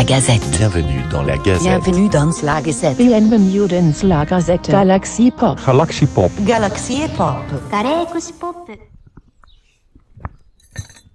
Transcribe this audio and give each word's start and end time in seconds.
la 0.00 0.04
Gazette. 0.06 0.50
Bienvenue 0.52 1.02
dans 1.10 1.22
la 1.22 1.36
Gazette. 1.36 1.62
Bienvenue 1.62 2.08
dans 2.08 2.30
la 2.42 2.62
Gazette. 2.62 2.96
Bienvenue 2.96 3.68
dans 3.68 4.08
la 4.08 4.24
Gazette. 4.24 4.70
Galaxy 4.70 5.30
Pop. 5.30 5.60
Galaxy 5.66 6.06
Pop. 6.06 6.32
Galaxy 6.40 7.00
Pop. 7.18 7.36
Galaxy 7.70 8.32
Pop. 8.32 8.56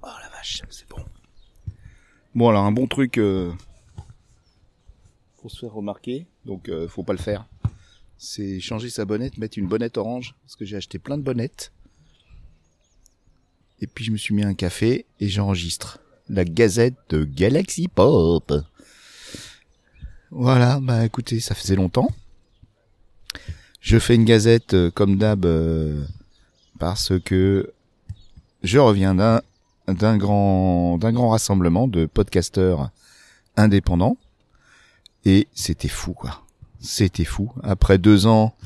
Oh 0.04 0.08
la 0.22 0.30
vache, 0.38 0.62
c'est 0.70 0.88
bon. 0.88 1.04
Bon 2.36 2.50
alors 2.50 2.66
un 2.66 2.72
bon 2.72 2.86
truc 2.86 3.18
euh, 3.18 3.52
pour 5.42 5.50
se 5.50 5.62
faire 5.62 5.74
remarquer, 5.74 6.28
donc 6.46 6.70
euh, 6.70 6.88
faut 6.88 7.02
pas 7.02 7.14
le 7.14 7.18
faire. 7.18 7.48
C'est 8.20 8.60
changer 8.60 8.92
sa 8.92 9.06
bonnette, 9.06 9.40
mettre 9.40 9.58
une 9.58 9.68
bonnette 9.68 9.98
orange, 9.98 10.36
parce 10.44 10.56
que 10.56 10.64
j'ai 10.64 10.78
acheté 10.78 11.00
plein 11.00 11.18
de 11.18 11.24
bonnettes. 11.24 11.72
Et 13.82 13.88
puis 13.88 14.06
je 14.06 14.12
me 14.12 14.18
suis 14.18 14.36
mis 14.36 14.44
un 14.44 14.54
café 14.54 15.08
et 15.20 15.28
j'enregistre 15.28 15.98
la 16.30 16.46
gazette 16.46 16.94
de 17.10 17.24
Galaxy 17.24 17.88
Pop. 17.88 18.54
Voilà, 20.38 20.82
bah 20.82 21.06
écoutez, 21.06 21.40
ça 21.40 21.56
faisait 21.56 21.78
longtemps. 21.78 22.10
Je 23.80 23.98
fais 23.98 24.16
une 24.16 24.26
gazette 24.26 24.74
euh, 24.74 24.92
comme 24.92 25.16
d'hab 25.18 25.46
euh, 25.46 26.04
parce 26.78 27.14
que 27.24 27.72
je 28.62 28.78
reviens 28.78 29.16
d'un 29.16 29.42
d'un 29.88 30.18
grand 30.18 30.98
d'un 30.98 31.14
grand 31.14 31.30
rassemblement 31.30 31.88
de 31.88 32.06
podcasteurs 32.06 32.90
indépendants 33.56 34.18
et 35.24 35.48
c'était 35.54 35.88
fou 35.88 36.12
quoi. 36.12 36.44
C'était 36.82 37.24
fou. 37.24 37.54
Après 37.64 37.98
deux 37.98 38.28
ans 38.28 38.58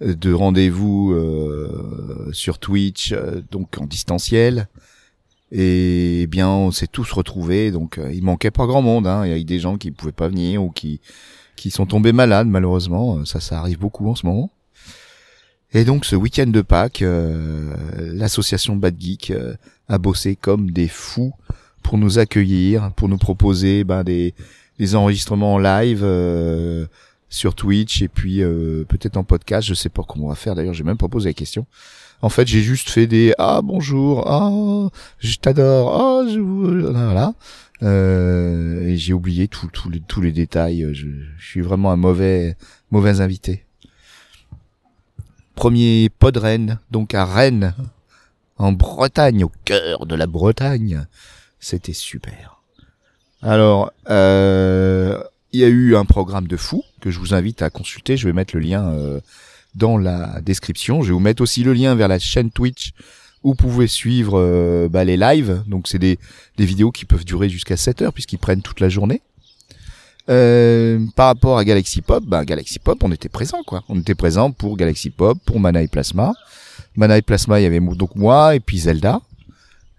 de 0.00 0.32
rendez-vous 0.32 1.12
euh, 1.12 2.30
sur 2.32 2.58
Twitch, 2.58 3.14
donc 3.52 3.78
en 3.78 3.86
distanciel, 3.86 4.66
et 5.54 6.22
eh 6.22 6.26
bien 6.26 6.48
on 6.48 6.70
s'est 6.70 6.86
tous 6.86 7.12
retrouvés. 7.12 7.70
Donc 7.70 7.98
euh, 7.98 8.10
il 8.12 8.24
manquait 8.24 8.50
pas 8.50 8.66
grand 8.66 8.82
monde. 8.82 9.06
Hein. 9.06 9.26
Il 9.26 9.30
y 9.30 9.34
a 9.34 9.38
eu 9.38 9.44
des 9.44 9.58
gens 9.58 9.76
qui 9.76 9.90
pouvaient 9.90 10.12
pas 10.12 10.28
venir 10.28 10.62
ou 10.62 10.70
qui 10.70 11.00
qui 11.56 11.70
sont 11.70 11.86
tombés 11.86 12.12
malades 12.12 12.48
malheureusement. 12.48 13.18
Euh, 13.18 13.24
Ça, 13.24 13.38
ça 13.40 13.58
arrive 13.58 13.78
beaucoup 13.78 14.08
en 14.08 14.14
ce 14.14 14.26
moment. 14.26 14.50
Et 15.74 15.84
donc 15.84 16.04
ce 16.04 16.16
week-end 16.16 16.48
de 16.48 16.60
Pâques, 16.60 17.02
euh, 17.02 17.74
l'association 17.98 18.76
Bad 18.76 19.00
Geek 19.00 19.32
a 19.88 19.98
bossé 19.98 20.36
comme 20.36 20.70
des 20.70 20.88
fous 20.88 21.32
pour 21.82 21.98
nous 21.98 22.18
accueillir, 22.18 22.92
pour 22.96 23.08
nous 23.08 23.18
proposer 23.18 23.84
ben, 23.84 24.04
des, 24.04 24.34
des 24.78 24.94
enregistrements 24.94 25.54
en 25.54 25.58
live 25.58 26.00
euh, 26.02 26.86
sur 27.32 27.54
Twitch 27.54 28.02
et 28.02 28.08
puis 28.08 28.42
euh, 28.42 28.84
peut-être 28.84 29.16
en 29.16 29.24
podcast. 29.24 29.66
Je 29.66 29.74
sais 29.74 29.88
pas 29.88 30.02
comment 30.06 30.26
on 30.26 30.28
va 30.28 30.34
faire. 30.34 30.54
D'ailleurs, 30.54 30.74
j'ai 30.74 30.84
même 30.84 30.98
pas 30.98 31.08
posé 31.08 31.30
la 31.30 31.34
question. 31.34 31.66
En 32.20 32.28
fait, 32.28 32.46
j'ai 32.46 32.60
juste 32.60 32.90
fait 32.90 33.08
des 33.08 33.34
ah 33.38 33.62
bonjour, 33.64 34.28
ah 34.28 34.88
je 35.18 35.36
t'adore, 35.38 36.00
ah 36.00 36.28
je 36.28 36.38
voilà. 36.38 37.34
Euh, 37.82 38.86
et 38.86 38.96
j'ai 38.96 39.12
oublié 39.12 39.48
tous 39.48 39.66
tous 39.66 39.90
les 39.90 40.00
tous 40.00 40.20
les 40.20 40.30
détails. 40.30 40.86
Je, 40.92 41.08
je 41.36 41.44
suis 41.44 41.62
vraiment 41.62 41.90
un 41.90 41.96
mauvais 41.96 42.56
mauvais 42.92 43.20
invité. 43.20 43.64
Premier 45.56 46.10
pod 46.10 46.36
Rennes, 46.36 46.78
donc 46.90 47.14
à 47.14 47.24
Rennes, 47.24 47.74
en 48.56 48.72
Bretagne, 48.72 49.44
au 49.44 49.52
cœur 49.64 50.06
de 50.06 50.14
la 50.14 50.26
Bretagne. 50.26 51.06
C'était 51.58 51.92
super. 51.92 52.60
Alors, 53.42 53.90
euh, 54.08 55.20
il 55.52 55.60
y 55.60 55.64
a 55.64 55.68
eu 55.68 55.96
un 55.96 56.04
programme 56.04 56.46
de 56.46 56.56
fou 56.56 56.82
que 57.00 57.10
je 57.10 57.18
vous 57.18 57.34
invite 57.34 57.62
à 57.62 57.70
consulter. 57.70 58.16
Je 58.16 58.26
vais 58.26 58.32
mettre 58.32 58.56
le 58.56 58.60
lien 58.60 58.88
euh, 58.90 59.20
dans 59.74 59.98
la 59.98 60.40
description. 60.40 61.02
Je 61.02 61.08
vais 61.08 61.12
vous 61.12 61.20
mettre 61.20 61.42
aussi 61.42 61.62
le 61.62 61.72
lien 61.72 61.94
vers 61.94 62.08
la 62.08 62.18
chaîne 62.18 62.50
Twitch 62.50 62.92
où 63.42 63.50
vous 63.50 63.54
pouvez 63.54 63.86
suivre 63.86 64.38
euh, 64.38 64.88
bah, 64.88 65.04
les 65.04 65.16
lives. 65.16 65.62
Donc 65.66 65.88
c'est 65.88 65.98
des, 65.98 66.18
vidéos 66.58 66.92
qui 66.92 67.04
peuvent 67.04 67.24
durer 67.24 67.48
jusqu'à 67.48 67.76
7 67.76 68.02
heures 68.02 68.12
puisqu'ils 68.12 68.38
prennent 68.38 68.62
toute 68.62 68.80
la 68.80 68.88
journée. 68.88 69.20
Euh, 70.28 71.00
par 71.16 71.26
rapport 71.26 71.58
à 71.58 71.64
Galaxy 71.64 72.00
Pop, 72.00 72.24
bah, 72.24 72.44
Galaxy 72.44 72.78
Pop, 72.78 73.02
on 73.02 73.10
était 73.10 73.28
présent 73.28 73.62
quoi. 73.66 73.82
On 73.88 73.98
était 73.98 74.14
présent 74.14 74.52
pour 74.52 74.76
Galaxy 74.76 75.10
Pop, 75.10 75.36
pour 75.44 75.58
Mana 75.58 75.82
et 75.82 75.88
Plasma. 75.88 76.32
Mana 76.96 77.18
et 77.18 77.22
Plasma, 77.22 77.60
il 77.60 77.64
y 77.64 77.66
avait 77.66 77.80
donc 77.80 78.14
moi 78.14 78.54
et 78.54 78.60
puis 78.60 78.78
Zelda, 78.78 79.20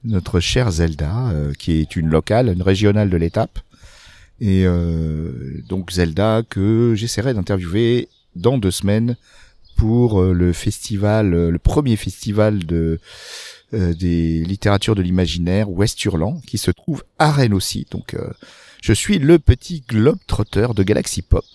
notre 0.06 0.40
chère 0.40 0.72
Zelda, 0.72 1.30
euh, 1.32 1.54
qui 1.54 1.74
est 1.74 1.96
une 1.96 2.08
locale, 2.08 2.48
une 2.48 2.62
régionale 2.62 3.10
de 3.10 3.18
l'étape. 3.18 3.60
Et 4.44 4.66
euh, 4.66 5.32
donc 5.70 5.92
Zelda 5.94 6.42
que 6.50 6.96
j'essaierai 6.96 7.34
d'interviewer 7.34 8.10
dans 8.36 8.58
deux 8.58 8.72
semaines 8.72 9.16
pour 9.78 10.22
euh, 10.22 10.34
le 10.34 10.52
festival, 10.52 11.34
euh, 11.34 11.50
le 11.50 11.60
premier 11.60 11.96
festival 11.96 12.66
de 12.66 13.00
euh, 13.74 13.94
des 13.94 14.44
littératures 14.44 14.96
de 14.96 15.02
l'imaginaire 15.02 15.72
Ouest-Hurlan, 15.72 16.42
qui 16.46 16.58
se 16.58 16.72
trouve 16.72 17.06
à 17.20 17.32
Rennes 17.32 17.54
aussi. 17.54 17.88
Donc 17.90 18.16
euh, 18.16 18.32
je 18.82 18.92
suis 18.92 19.18
le 19.18 19.40
petit 19.40 19.82
globe 19.88 20.20
trotteur 20.28 20.74
de 20.74 20.84
Galaxy 20.84 21.22
Pop 21.22 21.46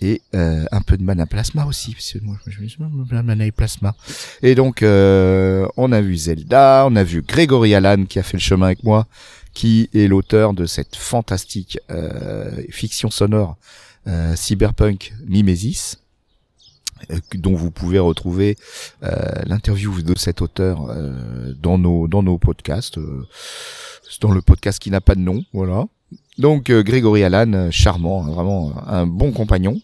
et 0.00 0.20
euh, 0.34 0.64
un 0.72 0.80
peu 0.80 0.96
de 0.96 1.04
mana 1.04 1.26
plasma 1.26 1.64
aussi 1.64 1.92
parce 1.92 2.12
que 2.12 2.18
moi 2.18 2.36
je 2.44 2.66
suis 2.66 2.76
mana 2.80 3.46
et 3.46 3.52
plasma 3.52 3.94
et 4.42 4.54
donc 4.54 4.82
euh, 4.82 5.66
on 5.76 5.90
a 5.92 6.02
vu 6.02 6.16
Zelda 6.16 6.86
on 6.90 6.96
a 6.96 7.02
vu 7.04 7.22
Grégory 7.22 7.74
Allan 7.74 8.04
qui 8.04 8.18
a 8.18 8.22
fait 8.22 8.36
le 8.36 8.42
chemin 8.42 8.66
avec 8.66 8.84
moi 8.84 9.06
qui 9.56 9.88
est 9.94 10.06
l'auteur 10.06 10.52
de 10.52 10.66
cette 10.66 10.96
fantastique 10.96 11.78
euh, 11.90 12.62
fiction 12.68 13.10
sonore 13.10 13.56
euh, 14.06 14.36
cyberpunk 14.36 15.14
Mimesis 15.26 15.96
euh, 17.10 17.18
dont 17.36 17.54
vous 17.54 17.70
pouvez 17.70 17.98
retrouver 17.98 18.58
euh, 19.02 19.14
l'interview 19.46 20.02
de 20.02 20.16
cet 20.18 20.42
auteur 20.42 20.90
euh, 20.90 21.54
dans 21.58 21.78
nos 21.78 22.06
dans 22.06 22.22
nos 22.22 22.36
podcasts 22.36 22.98
euh, 22.98 23.26
dans 24.20 24.30
le 24.30 24.42
podcast 24.42 24.78
qui 24.78 24.90
n'a 24.90 25.00
pas 25.00 25.14
de 25.14 25.20
nom 25.20 25.42
voilà 25.54 25.86
donc 26.36 26.70
Grégory 26.70 27.24
Allan, 27.24 27.70
charmant, 27.70 28.26
hein, 28.26 28.30
vraiment 28.30 28.74
un 28.86 29.06
bon 29.06 29.32
compagnon. 29.32 29.80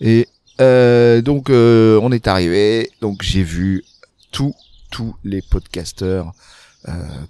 Et 0.00 0.28
donc 0.60 1.50
on 1.50 2.12
est 2.12 2.28
arrivé, 2.28 2.92
donc 3.00 3.22
j'ai 3.22 3.42
vu 3.42 3.84
tous 4.30 4.54
tous 4.92 5.16
les 5.24 5.42
podcasteurs 5.42 6.32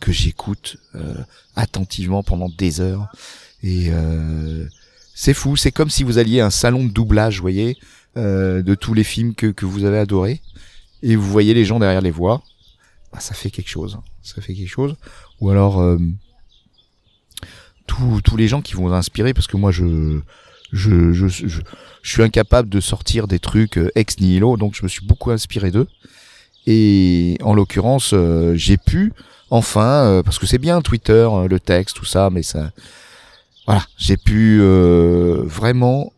que 0.00 0.12
j'écoute 0.12 0.76
euh, 0.94 1.14
attentivement 1.56 2.22
pendant 2.22 2.48
des 2.48 2.80
heures. 2.80 3.08
Et 3.62 3.88
euh, 3.90 4.66
c'est 5.14 5.34
fou, 5.34 5.56
c'est 5.56 5.72
comme 5.72 5.90
si 5.90 6.02
vous 6.02 6.18
alliez 6.18 6.40
à 6.40 6.46
un 6.46 6.50
salon 6.50 6.84
de 6.84 6.90
doublage, 6.90 7.36
vous 7.36 7.42
voyez, 7.42 7.76
euh, 8.16 8.62
de 8.62 8.74
tous 8.74 8.94
les 8.94 9.04
films 9.04 9.34
que, 9.34 9.46
que 9.46 9.66
vous 9.66 9.84
avez 9.84 9.98
adorés, 9.98 10.40
et 11.02 11.16
vous 11.16 11.30
voyez 11.30 11.54
les 11.54 11.64
gens 11.64 11.78
derrière 11.78 12.00
les 12.00 12.10
voix. 12.10 12.42
Bah, 13.12 13.20
ça 13.20 13.34
fait 13.34 13.50
quelque 13.50 13.68
chose, 13.68 13.98
ça 14.22 14.40
fait 14.40 14.54
quelque 14.54 14.68
chose. 14.68 14.96
Ou 15.40 15.50
alors 15.50 15.80
euh, 15.80 15.98
tous 17.86 18.20
tous 18.22 18.36
les 18.36 18.48
gens 18.48 18.62
qui 18.62 18.74
vont 18.74 18.92
inspirer 18.92 19.34
parce 19.34 19.46
que 19.46 19.56
moi 19.56 19.72
je 19.72 20.20
je, 20.72 21.12
je, 21.12 21.26
je, 21.26 21.60
suis 22.04 22.22
incapable 22.22 22.68
de 22.68 22.80
sortir 22.80 23.26
des 23.26 23.40
trucs 23.40 23.76
euh, 23.76 23.90
ex 23.96 24.20
nihilo 24.20 24.56
donc 24.56 24.76
je 24.76 24.84
me 24.84 24.88
suis 24.88 25.04
beaucoup 25.04 25.32
inspiré 25.32 25.72
d'eux 25.72 25.88
et 26.70 27.36
en 27.42 27.52
l'occurrence 27.52 28.12
euh, 28.14 28.54
j'ai 28.54 28.76
pu 28.76 29.12
enfin 29.50 30.04
euh, 30.04 30.22
parce 30.22 30.38
que 30.38 30.46
c'est 30.46 30.58
bien 30.58 30.80
Twitter 30.82 31.26
euh, 31.30 31.48
le 31.48 31.58
texte 31.58 31.96
tout 31.96 32.04
ça 32.04 32.30
mais 32.30 32.44
ça 32.44 32.70
voilà 33.66 33.82
j'ai 33.98 34.16
pu 34.16 34.60
vraiment 35.44 36.12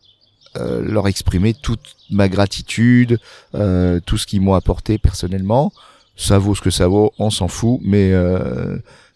leur 0.55 1.09
exprimer 1.09 1.55
toute 1.55 1.97
ma 2.11 2.29
gratitude 2.29 3.19
tout 3.53 4.19
ce 4.19 4.27
qu'ils 4.27 4.43
m'ont 4.43 4.55
apporté 4.55 4.99
personnellement 4.99 5.73
ça 6.17 6.39
vaut 6.39 6.55
ce 6.55 6.61
que 6.61 6.71
ça 6.71 6.89
vaut 6.89 7.13
on 7.19 7.31
s'en 7.31 7.49
fout 7.49 7.81
mais 7.83 8.13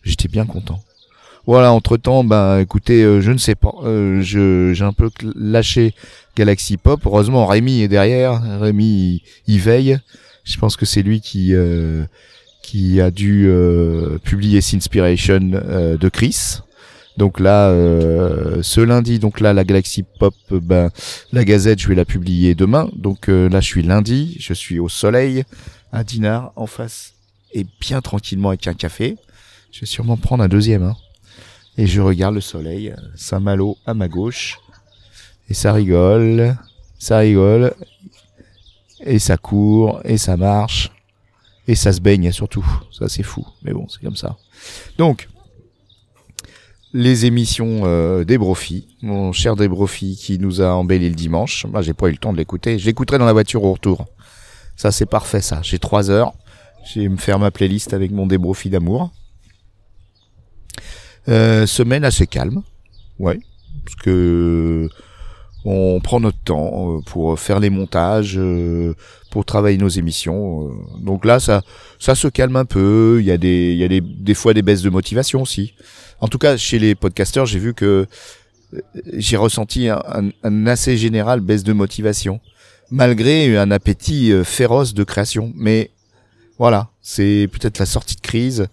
j'étais 0.02 0.28
bien 0.28 0.46
content 0.46 0.80
voilà, 1.46 1.72
entre 1.72 1.96
temps, 1.96 2.24
ben 2.24 2.58
écoutez, 2.58 3.02
je 3.20 3.30
ne 3.30 3.38
sais 3.38 3.54
pas, 3.54 3.72
j'ai 4.20 4.82
un 4.82 4.92
peu 4.92 5.10
lâché 5.36 5.94
Galaxy 6.36 6.76
Pop. 6.76 7.00
Heureusement, 7.06 7.46
Rémi 7.46 7.82
est 7.82 7.88
derrière. 7.88 8.42
Rémi, 8.60 9.22
il 9.46 9.60
veille. 9.60 10.00
Je 10.46 10.56
pense 10.58 10.76
que 10.76 10.86
c'est 10.86 11.02
lui 11.02 11.20
qui 11.20 11.54
euh, 11.54 12.06
a 13.00 13.10
dû 13.10 13.46
euh, 13.48 14.18
publier 14.18 14.62
Sinspiration 14.62 15.50
euh, 15.52 15.98
de 15.98 16.08
Chris. 16.08 16.60
Donc 17.18 17.40
là, 17.40 17.70
ce 18.60 18.80
lundi, 18.82 19.18
donc 19.18 19.40
là, 19.40 19.54
la 19.54 19.64
Galaxy 19.64 20.04
Pop, 20.20 20.34
ben 20.50 20.90
la 21.32 21.44
Gazette, 21.46 21.80
je 21.80 21.88
vais 21.88 21.94
la 21.94 22.04
publier 22.04 22.54
demain. 22.54 22.90
Donc 22.94 23.28
là, 23.28 23.60
je 23.60 23.66
suis 23.66 23.82
lundi, 23.82 24.36
je 24.38 24.52
suis 24.52 24.78
au 24.78 24.90
soleil 24.90 25.44
à 25.92 26.04
Dinard 26.04 26.52
en 26.56 26.66
face 26.66 27.14
et 27.54 27.64
bien 27.80 28.02
tranquillement 28.02 28.50
avec 28.50 28.66
un 28.66 28.74
café. 28.74 29.16
Je 29.72 29.80
vais 29.80 29.86
sûrement 29.86 30.18
prendre 30.18 30.44
un 30.44 30.48
deuxième. 30.48 30.82
Hein 30.82 30.94
et 31.78 31.86
je 31.86 32.00
regarde 32.00 32.34
le 32.34 32.40
soleil, 32.40 32.94
Saint-Malo 33.14 33.76
à 33.86 33.94
ma 33.94 34.08
gauche, 34.08 34.58
et 35.48 35.54
ça 35.54 35.72
rigole, 35.72 36.56
ça 36.98 37.18
rigole, 37.18 37.74
et 39.06 39.18
ça 39.18 39.36
court, 39.36 40.00
et 40.04 40.18
ça 40.18 40.36
marche, 40.36 40.90
et 41.68 41.74
ça 41.74 41.92
se 41.92 42.00
baigne 42.00 42.30
surtout, 42.32 42.66
ça 42.92 43.08
c'est 43.08 43.22
fou, 43.22 43.46
mais 43.62 43.72
bon, 43.72 43.86
c'est 43.88 44.00
comme 44.02 44.16
ça. 44.16 44.36
Donc, 44.98 45.28
les 46.92 47.26
émissions 47.26 47.82
euh, 47.84 48.24
des 48.24 48.38
mon 49.02 49.32
cher 49.32 49.56
des 49.56 49.68
qui 50.16 50.38
nous 50.38 50.60
a 50.60 50.68
embelli 50.68 51.08
le 51.08 51.14
dimanche, 51.14 51.66
moi 51.66 51.82
j'ai 51.82 51.94
pas 51.94 52.08
eu 52.08 52.12
le 52.12 52.16
temps 52.18 52.32
de 52.32 52.38
l'écouter, 52.38 52.78
je 52.78 52.86
l'écouterai 52.86 53.18
dans 53.18 53.26
la 53.26 53.32
voiture 53.32 53.64
au 53.64 53.72
retour. 53.72 54.06
Ça 54.76 54.92
c'est 54.92 55.06
parfait 55.06 55.40
ça, 55.40 55.60
j'ai 55.62 55.78
trois 55.78 56.10
heures, 56.10 56.34
je 56.86 57.00
vais 57.00 57.08
me 57.08 57.16
faire 57.16 57.38
ma 57.38 57.50
playlist 57.50 57.94
avec 57.94 58.10
mon 58.12 58.26
débrofi 58.26 58.70
d'amour. 58.70 59.10
Euh, 61.28 61.66
semaine 61.66 62.04
assez 62.04 62.26
calme. 62.26 62.62
Ouais. 63.18 63.40
parce 63.84 63.96
que 63.96 64.88
on 65.66 66.00
prend 66.00 66.20
notre 66.20 66.38
temps 66.38 66.96
euh, 66.96 67.00
pour 67.04 67.38
faire 67.38 67.58
les 67.60 67.70
montages, 67.70 68.38
euh, 68.38 68.94
pour 69.30 69.44
travailler 69.44 69.78
nos 69.78 69.88
émissions. 69.88 70.68
euh. 70.68 70.72
Donc 71.00 71.24
là, 71.24 71.40
ça, 71.40 71.62
ça 71.98 72.14
se 72.14 72.28
calme 72.28 72.56
un 72.56 72.64
peu. 72.64 73.18
Il 73.20 73.26
y 73.26 73.32
a 73.32 73.36
des, 73.36 73.72
il 73.72 73.78
y 73.78 73.84
a 73.84 73.88
des, 73.88 74.00
des 74.00 74.34
fois 74.34 74.54
des 74.54 74.62
baisses 74.62 74.82
de 74.82 74.90
motivation 74.90 75.42
aussi. 75.42 75.74
En 76.20 76.28
tout 76.28 76.38
cas, 76.38 76.56
chez 76.56 76.78
les 76.78 76.94
podcasteurs, 76.94 77.46
j'ai 77.46 77.58
vu 77.58 77.74
que 77.74 78.06
euh, 78.74 78.80
j'ai 79.14 79.36
ressenti 79.36 79.88
un, 79.88 80.66
assez 80.66 80.96
général 80.96 81.40
baisse 81.40 81.64
de 81.64 81.72
motivation, 81.72 82.40
malgré 82.90 83.56
un 83.56 83.70
appétit 83.70 84.32
euh, 84.32 84.44
féroce 84.44 84.94
de 84.94 85.04
création. 85.04 85.52
Mais 85.56 85.90
voilà, 86.58 86.90
c'est 87.02 87.48
peut-être 87.52 87.78
la 87.78 87.86
sortie 87.86 88.16
de 88.16 88.20
crise. 88.20 88.68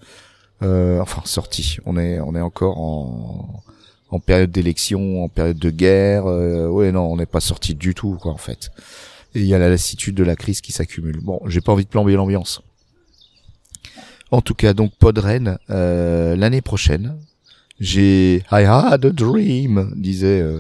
Euh, 0.62 1.00
enfin, 1.02 1.22
sortie. 1.26 1.78
On 1.86 1.98
est, 1.98 2.20
on 2.20 2.36
est 2.36 2.42
encore 2.42 2.80
en, 2.80 3.64
en 4.14 4.20
période 4.20 4.52
d'élection, 4.52 5.24
en 5.24 5.30
période 5.30 5.58
de 5.58 5.70
guerre. 5.72 6.28
Euh, 6.28 6.68
ouais, 6.68 6.92
non, 6.92 7.12
on 7.12 7.18
n'est 7.18 7.26
pas 7.26 7.40
sorti 7.40 7.74
du 7.74 7.96
tout, 7.96 8.18
quoi, 8.22 8.32
en 8.32 8.38
fait. 8.38 8.72
Et 9.34 9.40
il 9.40 9.48
y 9.48 9.56
a 9.56 9.60
la 9.60 9.70
lassitude 9.70 10.16
de 10.16 10.24
la 10.24 10.36
crise 10.36 10.62
qui 10.62 10.72
s'accumule. 10.72 11.20
Bon, 11.22 11.40
j'ai 11.48 11.62
pas 11.62 11.72
envie 11.72 11.86
de 11.86 11.90
plomber 11.90 12.14
l'ambiance. 12.14 12.62
En 14.30 14.42
tout 14.42 14.54
cas, 14.54 14.74
donc 14.74 14.94
Podren, 14.96 15.58
euh, 15.70 16.36
l'année 16.36 16.62
prochaine, 16.62 17.18
j'ai 17.80 18.44
I 18.52 18.64
had 18.66 19.06
a 19.06 19.10
dream, 19.10 19.92
disait 19.96 20.42
euh, 20.42 20.60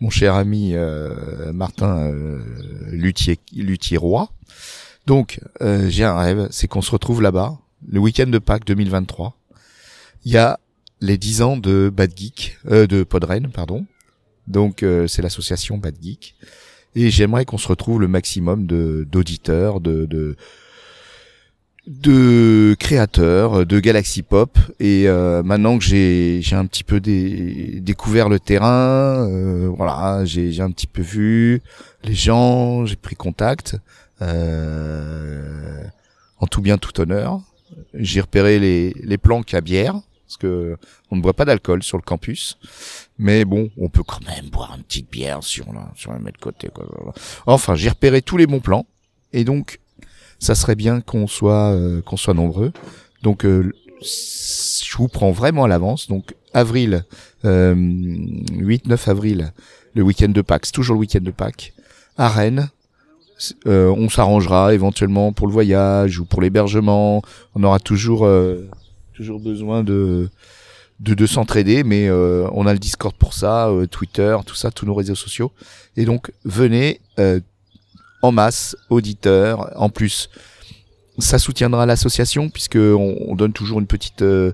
mon 0.00 0.10
cher 0.10 0.34
ami 0.34 0.74
euh, 0.74 1.52
Martin 1.52 1.98
euh, 1.98 2.42
Luthier, 2.90 3.38
Luthier-Roi. 3.54 4.30
Donc, 5.06 5.40
euh, 5.62 5.88
j'ai 5.88 6.04
un 6.04 6.18
rêve, 6.18 6.48
c'est 6.50 6.66
qu'on 6.68 6.82
se 6.82 6.90
retrouve 6.90 7.22
là-bas, 7.22 7.58
le 7.88 8.00
week-end 8.00 8.26
de 8.26 8.38
Pâques 8.38 8.66
2023. 8.66 9.36
Il 10.24 10.32
y 10.32 10.36
a 10.36 10.58
les 11.00 11.18
10 11.18 11.42
ans 11.42 11.56
de 11.56 11.90
Bad 11.94 12.12
Geek, 12.16 12.58
euh, 12.70 12.86
de 12.86 13.02
Podren, 13.04 13.48
pardon. 13.52 13.86
Donc, 14.46 14.82
euh, 14.82 15.06
c'est 15.06 15.22
l'association 15.22 15.78
Bad 15.78 15.96
Geek. 16.02 16.34
Et 16.94 17.10
j'aimerais 17.10 17.44
qu'on 17.44 17.58
se 17.58 17.68
retrouve 17.68 18.00
le 18.00 18.08
maximum 18.08 18.66
de 18.66 19.06
d'auditeurs, 19.10 19.80
de, 19.80 20.06
de 20.06 20.36
de 21.86 22.76
créateurs 22.78 23.64
de 23.64 23.80
Galaxy 23.80 24.22
Pop 24.22 24.58
et 24.78 25.08
euh, 25.08 25.42
maintenant 25.42 25.78
que 25.78 25.84
j'ai 25.84 26.40
j'ai 26.42 26.54
un 26.54 26.66
petit 26.66 26.84
peu 26.84 27.00
dé- 27.00 27.80
découvert 27.80 28.28
le 28.28 28.38
terrain 28.38 29.26
euh, 29.26 29.70
voilà 29.74 30.22
j'ai 30.26 30.52
j'ai 30.52 30.62
un 30.62 30.70
petit 30.70 30.86
peu 30.86 31.00
vu 31.00 31.62
les 32.04 32.14
gens 32.14 32.84
j'ai 32.84 32.96
pris 32.96 33.16
contact 33.16 33.76
euh, 34.20 35.82
en 36.40 36.46
tout 36.46 36.60
bien 36.60 36.76
tout 36.76 37.00
honneur 37.00 37.40
j'ai 37.94 38.20
repéré 38.20 38.58
les 38.58 38.94
les 39.02 39.16
planques 39.18 39.54
à 39.54 39.62
bière 39.62 39.94
parce 40.28 40.36
que 40.36 40.76
on 41.10 41.16
ne 41.16 41.20
boit 41.20 41.32
pas 41.32 41.44
d'alcool 41.44 41.82
sur 41.82 41.96
le 41.96 42.02
campus 42.02 42.58
mais 43.18 43.44
bon 43.44 43.70
on 43.78 43.88
peut 43.88 44.04
quand 44.04 44.24
même 44.26 44.50
boire 44.50 44.74
une 44.76 44.84
petite 44.84 45.10
bière 45.10 45.42
si 45.42 45.62
on 45.66 45.72
la 45.72 45.90
si 45.96 46.06
on 46.08 46.12
la 46.12 46.18
met 46.20 46.32
de 46.32 46.38
côté 46.38 46.68
enfin 47.46 47.74
j'ai 47.74 47.88
repéré 47.88 48.22
tous 48.22 48.36
les 48.36 48.46
bons 48.46 48.60
plans 48.60 48.86
et 49.32 49.44
donc 49.44 49.80
ça 50.38 50.54
serait 50.54 50.74
bien 50.76 51.00
qu'on 51.00 51.26
soit 51.26 51.72
euh, 51.72 52.02
nombreux. 52.34 52.72
Donc 53.22 53.44
euh, 53.44 53.72
je 54.00 54.96
vous 54.96 55.08
prends 55.08 55.32
vraiment 55.32 55.64
à 55.64 55.68
l'avance. 55.68 56.08
Donc 56.08 56.34
avril, 56.54 57.04
euh, 57.44 57.74
8-9 57.74 59.10
avril, 59.10 59.52
le 59.94 60.02
week-end 60.02 60.28
de 60.28 60.42
Pâques, 60.42 60.70
toujours 60.72 60.94
le 60.94 61.00
week-end 61.00 61.20
de 61.22 61.30
Pâques, 61.30 61.72
à 62.16 62.28
Rennes. 62.28 62.70
Euh, 63.66 63.88
on 63.96 64.08
s'arrangera 64.08 64.74
éventuellement 64.74 65.32
pour 65.32 65.46
le 65.46 65.52
voyage 65.52 66.18
ou 66.18 66.24
pour 66.24 66.40
l'hébergement. 66.40 67.22
On 67.54 67.62
aura 67.62 67.78
toujours 67.78 68.26
euh, 68.26 68.68
toujours 69.18 69.40
besoin 69.40 69.82
de 69.82 70.28
de, 71.00 71.14
de 71.14 71.26
s'entraider, 71.26 71.82
mais 71.84 72.08
euh, 72.08 72.48
on 72.52 72.66
a 72.66 72.72
le 72.72 72.78
Discord 72.78 73.14
pour 73.16 73.32
ça, 73.34 73.68
euh, 73.68 73.86
Twitter, 73.86 74.36
tout 74.46 74.54
ça, 74.54 74.70
tous 74.70 74.86
nos 74.86 74.94
réseaux 74.94 75.16
sociaux. 75.16 75.50
Et 75.96 76.04
donc 76.04 76.32
venez 76.44 77.00
euh, 77.18 77.40
en 78.22 78.30
masse, 78.32 78.76
auditeurs. 78.90 79.72
En 79.76 79.90
plus, 79.90 80.28
ça 81.18 81.38
soutiendra 81.38 81.84
l'association 81.84 82.48
puisque 82.48 82.76
on, 82.76 83.16
on 83.28 83.34
donne 83.34 83.52
toujours 83.52 83.80
une 83.80 83.86
petite 83.86 84.22
euh, 84.22 84.52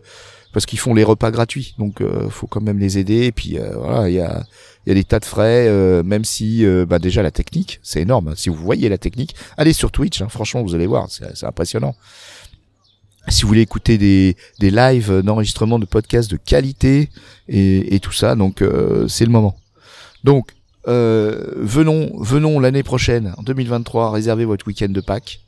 parce 0.54 0.66
qu'ils 0.66 0.78
font 0.78 0.94
les 0.94 1.04
repas 1.04 1.30
gratuits, 1.30 1.74
donc 1.78 2.00
euh, 2.00 2.30
faut 2.30 2.46
quand 2.46 2.62
même 2.62 2.78
les 2.78 2.96
aider. 2.96 3.24
Et 3.26 3.32
puis 3.32 3.58
euh, 3.58 3.76
voilà, 3.76 4.08
il 4.08 4.14
y 4.14 4.20
a 4.20 4.44
il 4.86 4.90
y 4.90 4.92
a 4.92 4.94
des 4.94 5.04
tas 5.04 5.18
de 5.18 5.24
frais, 5.24 5.66
euh, 5.68 6.02
même 6.02 6.24
si 6.24 6.64
euh, 6.64 6.86
bah 6.86 6.98
déjà 6.98 7.22
la 7.22 7.30
technique, 7.30 7.80
c'est 7.82 8.02
énorme. 8.02 8.34
Si 8.36 8.48
vous 8.50 8.56
voyez 8.56 8.88
la 8.88 8.98
technique, 8.98 9.34
allez 9.56 9.72
sur 9.72 9.90
Twitch. 9.90 10.20
hein, 10.20 10.28
franchement, 10.28 10.62
vous 10.62 10.74
allez 10.74 10.86
voir, 10.86 11.08
c'est 11.10 11.44
impressionnant. 11.46 11.94
Si 13.28 13.42
vous 13.42 13.48
voulez 13.48 13.62
écouter 13.62 13.96
des, 13.96 14.36
des 14.58 14.70
lives 14.70 15.22
d'enregistrement 15.22 15.78
de 15.78 15.86
podcasts 15.86 16.30
de 16.30 16.36
qualité 16.36 17.08
et, 17.48 17.98
tout 18.00 18.12
ça, 18.12 18.34
donc 18.34 18.60
euh, 18.60 19.08
c'est 19.08 19.24
le 19.24 19.30
moment. 19.30 19.56
Donc 20.24 20.50
euh, 20.88 21.52
venons, 21.56 22.10
venons 22.20 22.60
l'année 22.60 22.82
prochaine, 22.82 23.34
en 23.38 23.42
2023, 23.42 24.10
réservez 24.10 24.44
votre 24.44 24.66
week-end 24.66 24.90
de 24.90 25.00
Pâques. 25.00 25.40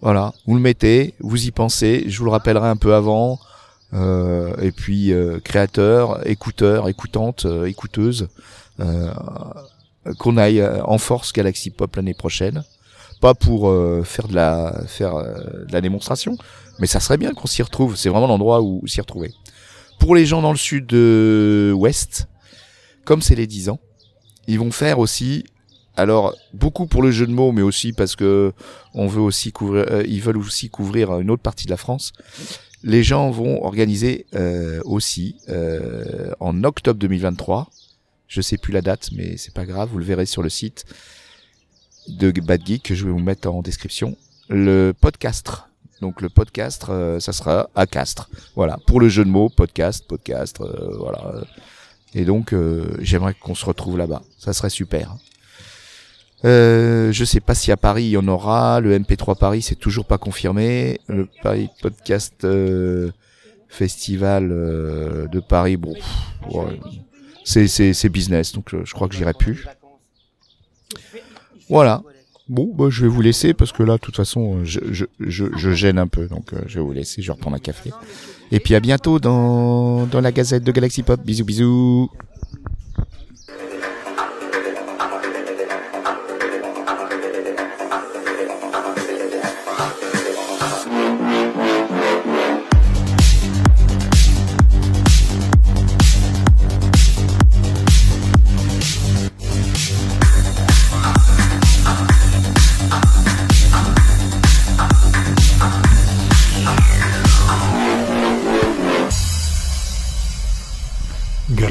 Voilà, 0.00 0.32
vous 0.46 0.54
le 0.54 0.60
mettez, 0.60 1.14
vous 1.20 1.44
y 1.44 1.50
pensez. 1.50 2.04
Je 2.06 2.18
vous 2.18 2.24
le 2.24 2.30
rappellerai 2.30 2.68
un 2.68 2.76
peu 2.76 2.94
avant. 2.94 3.40
Euh, 3.92 4.56
et 4.62 4.70
puis 4.70 5.12
créateur, 5.42 6.24
écouteur, 6.28 6.88
écoutante, 6.88 7.46
écouteuse, 7.66 8.28
qu'on 10.18 10.36
aille 10.36 10.64
en 10.84 10.98
force 10.98 11.32
Galaxy 11.32 11.70
Pop 11.70 11.96
l'année 11.96 12.14
prochaine. 12.14 12.62
Pas 13.20 13.34
pour 13.34 13.68
euh, 13.68 14.02
faire 14.02 14.28
de 14.28 14.34
la 14.34 14.82
faire 14.86 15.16
euh, 15.16 15.64
de 15.66 15.72
la 15.72 15.80
démonstration, 15.80 16.38
mais 16.78 16.86
ça 16.86 17.00
serait 17.00 17.18
bien 17.18 17.34
qu'on 17.34 17.46
s'y 17.46 17.62
retrouve. 17.62 17.96
C'est 17.96 18.08
vraiment 18.08 18.26
l'endroit 18.26 18.62
où 18.62 18.86
s'y 18.86 19.00
retrouver. 19.00 19.32
Pour 19.98 20.14
les 20.14 20.24
gens 20.24 20.40
dans 20.40 20.52
le 20.52 20.56
sud 20.56 20.92
ouest, 20.92 22.28
comme 23.04 23.20
c'est 23.20 23.34
les 23.34 23.46
10 23.46 23.68
ans, 23.68 23.80
ils 24.46 24.58
vont 24.58 24.70
faire 24.70 24.98
aussi 24.98 25.44
alors 25.96 26.34
beaucoup 26.54 26.86
pour 26.86 27.02
le 27.02 27.10
jeu 27.10 27.26
de 27.26 27.32
mots 27.32 27.52
mais 27.52 27.62
aussi 27.62 27.92
parce 27.92 28.16
que 28.16 28.52
on 28.94 29.06
veut 29.06 29.20
aussi 29.20 29.52
couvrir 29.52 29.84
euh, 29.90 30.02
ils 30.06 30.22
veulent 30.22 30.38
aussi 30.38 30.70
couvrir 30.70 31.18
une 31.18 31.30
autre 31.30 31.42
partie 31.42 31.66
de 31.66 31.70
la 31.70 31.76
France 31.76 32.12
les 32.82 33.02
gens 33.02 33.30
vont 33.30 33.62
organiser 33.64 34.26
aussi 34.84 35.36
en 36.38 36.64
octobre 36.64 36.98
2023 36.98 37.68
je 38.28 38.40
sais 38.40 38.56
plus 38.56 38.72
la 38.72 38.80
date 38.80 39.10
mais 39.12 39.36
c'est 39.36 39.52
pas 39.52 39.66
grave 39.66 39.90
vous 39.92 39.98
le 39.98 40.04
verrez 40.04 40.24
sur 40.24 40.42
le 40.42 40.48
site 40.48 40.86
de 42.10 42.30
Bad 42.40 42.66
Geek 42.66 42.82
que 42.82 42.94
je 42.94 43.04
vais 43.04 43.10
vous 43.10 43.18
mettre 43.18 43.48
en 43.48 43.62
description 43.62 44.16
le 44.48 44.92
podcast 44.98 45.52
donc 46.00 46.20
le 46.20 46.28
podcast 46.28 46.86
euh, 46.88 47.20
ça 47.20 47.32
sera 47.32 47.68
à 47.74 47.86
Castres 47.86 48.30
voilà 48.56 48.78
pour 48.86 49.00
le 49.00 49.08
jeu 49.08 49.24
de 49.24 49.30
mots 49.30 49.48
podcast 49.48 50.06
podcast 50.06 50.60
euh, 50.60 50.96
voilà 50.98 51.44
et 52.14 52.24
donc, 52.24 52.52
euh, 52.52 52.96
j'aimerais 53.00 53.34
qu'on 53.34 53.54
se 53.54 53.64
retrouve 53.64 53.96
là-bas. 53.96 54.22
Ça 54.38 54.52
serait 54.52 54.70
super. 54.70 55.16
Euh, 56.44 57.12
je 57.12 57.24
sais 57.24 57.40
pas 57.40 57.54
si 57.54 57.70
à 57.70 57.76
Paris 57.76 58.04
il 58.04 58.10
y 58.10 58.16
en 58.16 58.26
aura. 58.26 58.80
Le 58.80 58.98
MP3 58.98 59.38
Paris, 59.38 59.62
c'est 59.62 59.76
toujours 59.76 60.06
pas 60.06 60.18
confirmé. 60.18 61.00
Le 61.06 61.28
Paris 61.42 61.68
Podcast 61.82 62.44
euh, 62.44 63.10
Festival 63.68 64.50
euh, 64.50 65.28
de 65.28 65.38
Paris, 65.38 65.76
bon, 65.76 65.94
ouais, 66.50 66.80
c'est 67.44 68.08
business, 68.08 68.52
donc 68.52 68.74
euh, 68.74 68.82
je 68.84 68.94
crois 68.94 69.06
que 69.06 69.14
j'irai 69.14 69.34
plus. 69.34 69.66
Voilà. 71.70 72.02
Bon, 72.48 72.68
bah, 72.76 72.86
je 72.90 73.02
vais 73.02 73.08
vous 73.08 73.22
laisser 73.22 73.54
parce 73.54 73.70
que 73.72 73.84
là, 73.84 73.94
de 73.94 74.00
toute 74.00 74.16
façon, 74.16 74.64
je 74.64 75.72
gêne 75.72 75.98
un 75.98 76.08
peu, 76.08 76.26
donc 76.26 76.52
euh, 76.52 76.58
je 76.66 76.80
vais 76.80 76.84
vous 76.84 76.92
laisser. 76.92 77.22
Je 77.22 77.28
vais 77.28 77.32
reprendre 77.32 77.56
un 77.56 77.60
café. 77.60 77.90
Et 78.50 78.58
puis 78.58 78.74
à 78.74 78.80
bientôt 78.80 79.20
dans, 79.20 80.06
dans 80.06 80.20
la 80.20 80.32
Gazette 80.32 80.64
de 80.64 80.72
Galaxy 80.72 81.04
Pop. 81.04 81.20
Bisous, 81.24 81.44
bisous. 81.44 82.10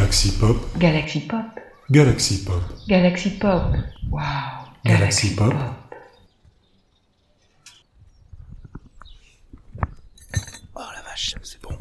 Galaxy 0.09 0.31
Pop, 0.39 0.57
Galaxy 0.79 1.19
Pop. 1.19 1.59
Galaxy 1.91 2.43
Pop, 2.43 2.63
Galaxy 2.87 3.29
Pop. 3.37 3.75
Wow. 4.09 4.65
Galaxy 4.83 5.35
Pop. 5.35 5.53
Oh 10.73 10.79
la 10.95 11.01
vache, 11.03 11.35
c'est 11.43 11.61
bon. 11.61 11.77